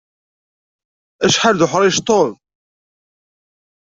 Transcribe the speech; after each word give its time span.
Acḥal 1.25 1.55
d 1.57 1.61
uḥṛic 1.65 1.97
Tom! 2.07 2.31